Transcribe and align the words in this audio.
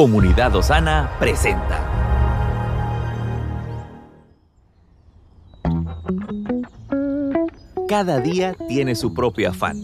Comunidad 0.00 0.56
Osana 0.56 1.10
presenta. 1.18 1.78
Cada 7.86 8.18
día 8.18 8.56
tiene 8.66 8.94
su 8.94 9.12
propio 9.12 9.50
afán. 9.50 9.82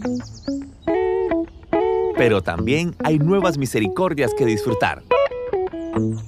Pero 2.17 2.41
también 2.41 2.95
hay 3.03 3.19
nuevas 3.19 3.59
misericordias 3.59 4.33
que 4.33 4.47
disfrutar. 4.47 5.03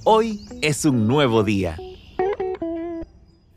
Hoy 0.04 0.46
es 0.62 0.86
un 0.86 1.08
nuevo 1.08 1.44
día. 1.44 1.76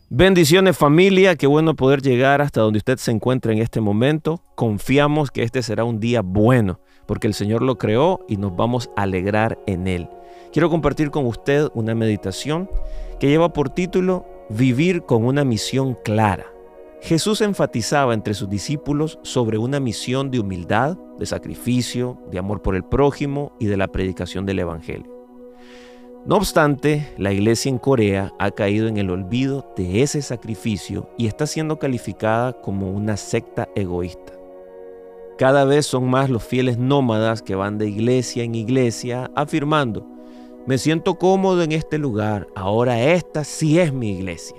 Bendiciones 0.08 0.78
familia, 0.78 1.36
qué 1.36 1.46
bueno 1.46 1.76
poder 1.76 2.00
llegar 2.00 2.40
hasta 2.40 2.62
donde 2.62 2.78
usted 2.78 2.96
se 2.96 3.10
encuentra 3.10 3.52
en 3.52 3.58
este 3.58 3.82
momento. 3.82 4.42
Confiamos 4.54 5.30
que 5.30 5.42
este 5.42 5.62
será 5.62 5.84
un 5.84 6.00
día 6.00 6.22
bueno, 6.22 6.80
porque 7.06 7.26
el 7.26 7.34
Señor 7.34 7.60
lo 7.60 7.76
creó 7.76 8.24
y 8.30 8.38
nos 8.38 8.56
vamos 8.56 8.88
a 8.96 9.02
alegrar 9.02 9.58
en 9.66 9.86
él. 9.86 10.08
Quiero 10.52 10.68
compartir 10.68 11.10
con 11.10 11.24
usted 11.24 11.68
una 11.72 11.94
meditación 11.94 12.68
que 13.18 13.28
lleva 13.28 13.54
por 13.54 13.70
título 13.70 14.26
Vivir 14.50 15.02
con 15.04 15.24
una 15.24 15.44
misión 15.44 15.96
clara. 16.04 16.44
Jesús 17.00 17.40
enfatizaba 17.40 18.12
entre 18.12 18.34
sus 18.34 18.50
discípulos 18.50 19.18
sobre 19.22 19.56
una 19.56 19.80
misión 19.80 20.30
de 20.30 20.40
humildad, 20.40 20.98
de 21.18 21.24
sacrificio, 21.24 22.18
de 22.30 22.38
amor 22.38 22.60
por 22.60 22.76
el 22.76 22.84
prójimo 22.84 23.56
y 23.58 23.64
de 23.64 23.78
la 23.78 23.88
predicación 23.88 24.44
del 24.44 24.58
Evangelio. 24.58 25.10
No 26.26 26.36
obstante, 26.36 27.14
la 27.16 27.32
iglesia 27.32 27.70
en 27.70 27.78
Corea 27.78 28.30
ha 28.38 28.50
caído 28.50 28.88
en 28.88 28.98
el 28.98 29.08
olvido 29.08 29.72
de 29.74 30.02
ese 30.02 30.20
sacrificio 30.20 31.08
y 31.16 31.28
está 31.28 31.46
siendo 31.46 31.78
calificada 31.78 32.52
como 32.60 32.90
una 32.90 33.16
secta 33.16 33.70
egoísta. 33.74 34.34
Cada 35.38 35.64
vez 35.64 35.86
son 35.86 36.10
más 36.10 36.28
los 36.28 36.44
fieles 36.44 36.76
nómadas 36.76 37.40
que 37.40 37.54
van 37.54 37.78
de 37.78 37.88
iglesia 37.88 38.44
en 38.44 38.54
iglesia 38.54 39.30
afirmando, 39.34 40.06
me 40.66 40.78
siento 40.78 41.16
cómodo 41.16 41.62
en 41.62 41.72
este 41.72 41.98
lugar, 41.98 42.46
ahora 42.54 43.00
esta 43.00 43.44
sí 43.44 43.78
es 43.78 43.92
mi 43.92 44.10
iglesia 44.10 44.56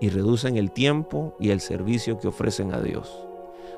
y 0.00 0.08
reducen 0.08 0.56
el 0.56 0.72
tiempo 0.72 1.34
y 1.38 1.50
el 1.50 1.60
servicio 1.60 2.18
que 2.18 2.28
ofrecen 2.28 2.74
a 2.74 2.80
Dios. 2.80 3.16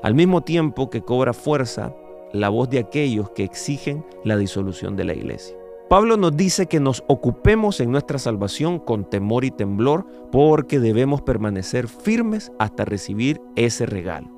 Al 0.01 0.15
mismo 0.15 0.41
tiempo 0.41 0.89
que 0.89 1.01
cobra 1.01 1.33
fuerza 1.33 1.93
la 2.33 2.49
voz 2.49 2.69
de 2.69 2.79
aquellos 2.79 3.29
que 3.31 3.43
exigen 3.43 4.05
la 4.23 4.37
disolución 4.37 4.95
de 4.95 5.03
la 5.03 5.13
iglesia. 5.13 5.55
Pablo 5.89 6.17
nos 6.17 6.37
dice 6.37 6.67
que 6.67 6.79
nos 6.79 7.03
ocupemos 7.07 7.79
en 7.79 7.91
nuestra 7.91 8.19
salvación 8.19 8.79
con 8.79 9.09
temor 9.09 9.43
y 9.43 9.51
temblor 9.51 10.05
porque 10.31 10.79
debemos 10.79 11.21
permanecer 11.21 11.87
firmes 11.87 12.51
hasta 12.59 12.85
recibir 12.85 13.41
ese 13.55 13.85
regalo. 13.85 14.29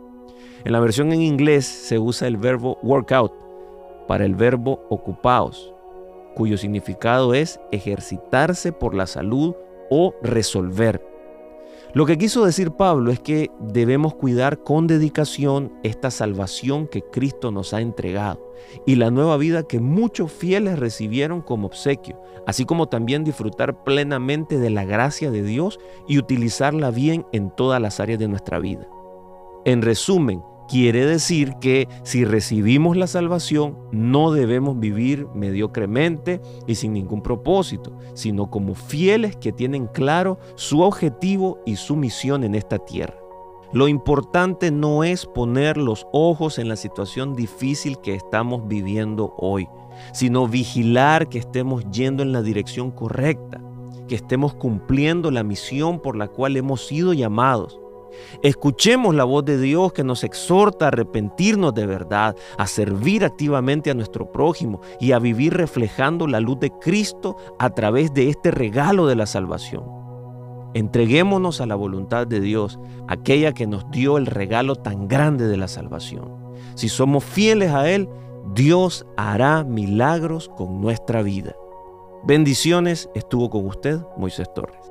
En 0.64 0.72
la 0.72 0.80
versión 0.80 1.12
en 1.12 1.22
inglés 1.22 1.66
se 1.66 2.00
usa 2.00 2.28
el 2.28 2.38
verbo 2.38 2.78
workout 2.84 3.34
para 4.08 4.26
el 4.26 4.36
verbo 4.36 4.86
ocupaos, 4.90 5.71
cuyo 6.34 6.58
significado 6.58 7.34
es 7.34 7.60
ejercitarse 7.72 8.72
por 8.72 8.96
la 8.96 9.08
salud 9.08 9.56
o 9.90 10.14
resolver. 10.22 11.12
Lo 11.94 12.06
que 12.06 12.18
quiso 12.18 12.46
decir 12.46 12.72
Pablo 12.72 13.12
es 13.12 13.20
que 13.20 13.52
debemos 13.60 14.16
cuidar 14.16 14.64
con 14.64 14.88
dedicación 14.88 15.74
esta 15.84 16.10
salvación 16.10 16.88
que 16.88 17.02
Cristo 17.02 17.52
nos 17.52 17.74
ha 17.74 17.82
entregado 17.82 18.54
y 18.86 18.96
la 18.96 19.12
nueva 19.12 19.36
vida 19.36 19.64
que 19.64 19.82
muchos 19.82 20.32
fieles 20.32 20.80
recibieron 20.80 21.42
como 21.42 21.68
obsequio, 21.68 22.22
así 22.48 22.64
como 22.64 22.88
también 22.88 23.26
disfrutar 23.26 23.84
plenamente 23.84 24.58
de 24.58 24.70
la 24.70 24.86
gracia 24.86 25.32
de 25.32 25.44
Dios 25.44 25.80
y 26.08 26.18
utilizarla 26.18 26.92
bien 26.92 27.26
en 27.34 27.52
todas 27.52 27.82
las 27.82 28.00
áreas 28.00 28.20
de 28.20 28.30
nuestra 28.30 28.60
vida. 28.60 28.88
En 29.66 29.82
resumen, 29.82 30.42
quiere 30.72 31.06
decir 31.06 31.56
que 31.60 31.90
si 32.04 32.24
recibimos 32.24 32.96
la 32.96 33.08
salvación 33.08 33.78
no 33.92 34.32
debemos 34.32 34.80
vivir 34.80 35.28
mediocremente 35.36 36.40
y 36.66 36.76
sin 36.76 36.94
ningún 36.94 37.22
propósito, 37.22 37.92
sino 38.14 38.50
como 38.50 38.74
fieles 38.74 39.36
que 39.36 39.52
tienen 39.52 39.88
claro 39.88 40.40
su 40.56 40.80
objetivo 40.80 41.60
y 41.66 41.76
su 41.76 41.98
misión 41.98 42.46
en 42.46 42.56
esta 42.56 42.80
tierra. 42.80 43.18
Lo 43.74 43.90
importante 43.90 44.72
no 44.72 45.04
es 45.04 45.26
poner 45.26 45.76
los 45.76 46.08
ojos 46.14 46.58
en 46.58 46.70
la 46.70 46.78
situación 46.78 47.36
difícil 47.36 47.98
que 47.98 48.16
estamos 48.16 48.66
viviendo 48.70 49.34
hoy, 49.38 49.68
sino 50.14 50.48
vigilar 50.48 51.28
que 51.28 51.40
estemos 51.40 51.84
yendo 51.92 52.24
en 52.24 52.32
la 52.32 52.42
dirección 52.42 52.92
correcta, 52.92 53.62
que 54.08 54.16
estemos 54.16 54.54
cumpliendo 54.54 55.32
la 55.32 55.44
misión 55.44 56.00
por 56.00 56.16
la 56.16 56.30
cual 56.30 56.56
hemos 56.56 56.88
sido 56.88 57.12
llamados 57.12 57.81
Escuchemos 58.44 59.16
la 59.16 59.24
voz 59.24 59.46
de 59.46 59.60
Dios 59.60 59.94
que 59.94 60.04
nos 60.04 60.24
exhorta 60.24 60.86
a 60.86 60.88
arrepentirnos 60.90 61.74
de 61.74 61.86
verdad, 61.86 62.36
a 62.58 62.68
servir 62.68 63.24
activamente 63.26 63.92
a 63.92 63.94
nuestro 63.94 64.32
prójimo 64.32 64.82
y 65.00 65.12
a 65.12 65.20
vivir 65.20 65.54
reflejando 65.54 66.28
la 66.28 66.40
luz 66.40 66.60
de 66.60 66.72
Cristo 66.80 67.38
a 67.60 67.70
través 67.72 68.14
de 68.14 68.30
este 68.30 68.52
regalo 68.52 69.08
de 69.08 69.16
la 69.16 69.26
salvación. 69.26 69.84
Entreguémonos 70.74 71.60
a 71.60 71.66
la 71.66 71.76
voluntad 71.76 72.28
de 72.28 72.40
Dios, 72.40 72.80
aquella 73.08 73.54
que 73.54 73.68
nos 73.68 73.90
dio 73.92 74.18
el 74.18 74.26
regalo 74.26 74.76
tan 74.76 75.08
grande 75.08 75.48
de 75.48 75.58
la 75.58 75.68
salvación. 75.68 76.54
Si 76.76 76.88
somos 76.88 77.24
fieles 77.24 77.72
a 77.72 77.90
Él, 77.90 78.08
Dios 78.54 79.06
hará 79.18 79.64
milagros 79.64 80.50
con 80.56 80.80
nuestra 80.82 81.22
vida. 81.22 81.56
Bendiciones, 82.24 83.10
estuvo 83.16 83.50
con 83.50 83.66
usted 83.66 84.00
Moisés 84.18 84.48
Torres. 84.54 84.91